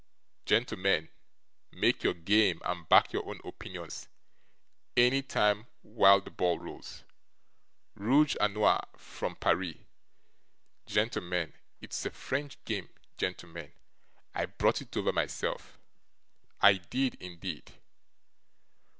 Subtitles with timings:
[0.47, 1.09] Gentlemen,
[1.71, 4.07] make your game and back your own opinions
[4.97, 7.03] any time while the ball rolls
[7.93, 9.75] rooge a nore from Paris,
[10.87, 13.71] gentlemen, it's a French game, gentlemen,
[14.33, 15.77] I brought it over myself,
[16.59, 17.71] I did indeed!